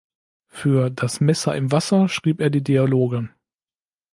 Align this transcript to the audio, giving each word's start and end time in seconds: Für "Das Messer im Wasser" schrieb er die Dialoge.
Für 0.47 0.89
"Das 0.89 1.19
Messer 1.21 1.55
im 1.55 1.71
Wasser" 1.71 2.09
schrieb 2.09 2.41
er 2.41 2.49
die 2.49 2.63
Dialoge. 2.63 3.29